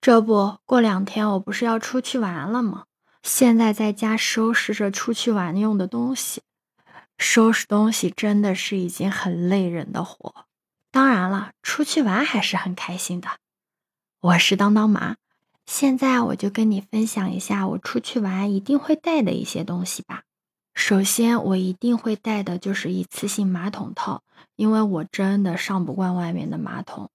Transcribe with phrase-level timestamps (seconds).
[0.00, 2.84] 这不过两天我不是要出去玩了吗？
[3.22, 6.42] 现在在家收拾着出去玩用的东西，
[7.18, 10.46] 收拾东西真的是一件很累人的活。
[10.90, 13.28] 当然了，出去玩还是很开心的。
[14.20, 15.16] 我是当当妈，
[15.66, 20.22] 现在我就跟你分享一下我出去玩一定会带的一些东西吧。
[20.74, 24.22] 首先，我一定会带的就是一次性马桶套，
[24.54, 27.10] 因为我真的上不惯外面的马桶。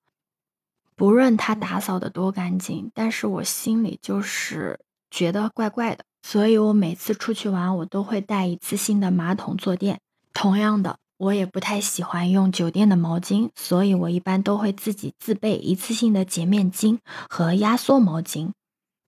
[0.96, 4.79] 不论它打扫的多干净，但是我心里就是
[5.10, 10.00] 觉得怪怪的，所以我每次出去玩，我都会带一次性的马桶坐垫。
[10.34, 18.51] 同样的，我也不太喜欢用酒店的毛巾，所以我一般都会自己自备一次性的洁面巾和压缩毛巾。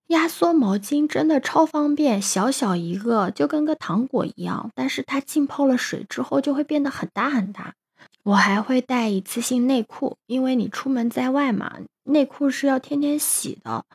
[0.10, 7.74] 压缩毛巾真的超方便，小小一个就跟个糖果一样，但是它浸泡了水之后就会变得很大很大。
[8.24, 13.86] 我还会带一次性内裤，因为你出门在外嘛，内裤是要天天洗的。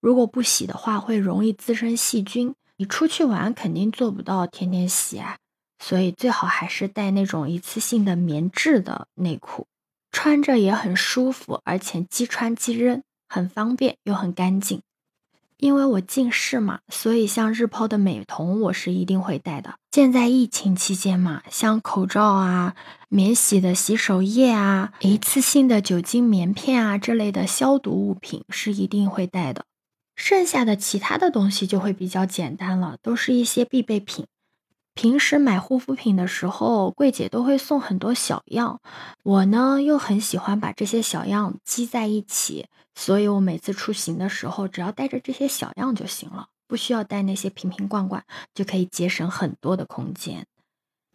[0.00, 2.54] 如果不洗的话，会容易滋生细菌。
[2.76, 5.38] 你出去玩肯定做不到天天洗啊，
[5.78, 9.66] 所以最好还是带那种一次性的棉质的内裤，
[10.10, 14.80] 穿着也很舒服，而且即穿即扔，很方便又很干净。
[15.56, 19.74] 因为我近视嘛，所以像日抛的美瞳我是一定会戴的。
[19.92, 22.74] 现在疫情期间嘛，像口罩啊、
[23.08, 29.64] 免洗的洗手液啊、一次性的酒精棉片啊这类的消毒物品是一定会带的。
[30.16, 34.26] 剩下的其他的东西就会比较简单了，都是一些必备品。
[34.94, 38.80] 平时买护肤品的时候，柜姐都会送很多小样，
[39.24, 50.46] 我呢又很喜欢把这些小样积在一起，所以我每次出行的时候，只要带着这些小样就行了，不需要带那些瓶瓶罐罐，就可以节省很多的空间。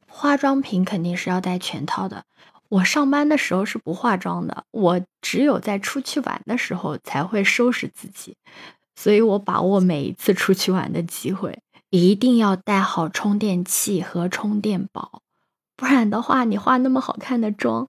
[0.08, 2.26] 化妆品肯定是要带全套的，
[2.68, 8.36] 我上班的时候是不化妆的，我只有在出去玩的时候才会收拾自己，
[8.96, 11.58] 所以我把握每一次出去玩的机会。
[11.90, 15.24] 一定要带好充电器和充电宝，
[15.76, 17.88] 不然的话，你化那么好看的妆，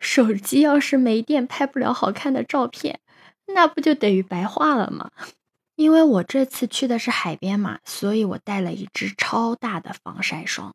[0.00, 2.98] 手机要是没电，拍不了好看的照片，
[3.46, 5.12] 那不就等于白化了吗？
[5.76, 10.74] 因为我这次去的是海边嘛，所以我带了一支超大的防晒霜。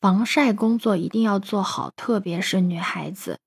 [0.00, 3.38] 防晒工作一定要做好，特别是女孩子，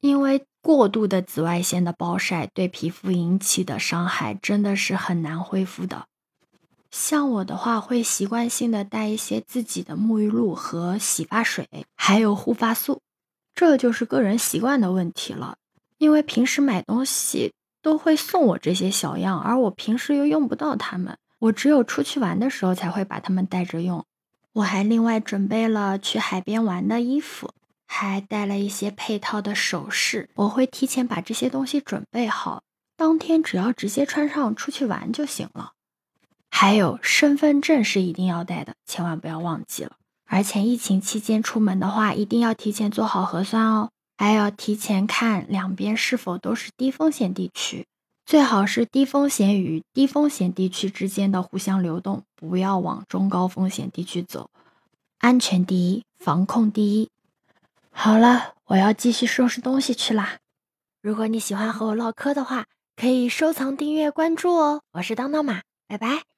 [0.00, 6.06] 因为过度的紫外线的暴晒对皮肤引起的伤害真的是很难恢复的。
[6.90, 13.02] 像我的话，会习惯性的带一些自己的沐浴露和洗发水，还有护发素，
[13.54, 15.56] 这就是个人习惯的问题了。
[15.98, 17.52] 因为平时买东西
[17.82, 24.04] 都会送我这些小样，而我平时又用不到它们，我只有出去玩的时候才会把它们带着用。
[24.52, 27.50] 我还另外准备了去海边玩的衣服，
[27.86, 32.62] 还带了一些配套的首饰，我会提前把这些东西准备好，
[32.96, 35.72] 当天只要直接穿上出去玩就行了。
[36.58, 39.92] 还有身份证是一定要带的，千万不要忘记了。
[40.24, 47.86] 而且疫情期间出门的话，一定要提前做好核酸哦，还要提前看两边是否都是低风险地区，
[48.24, 54.48] 最好是低风险与低风险地区之间的互相流动，不要往中高风险地区走。
[55.18, 57.10] 安全第一，防控第一。
[57.90, 60.38] 好了，我要继续收拾东西去啦。
[61.02, 62.64] 如果你喜欢和我唠嗑的话，
[62.96, 64.80] 可以收藏、订阅、关注哦。
[64.92, 66.35] 我是当当马，拜拜。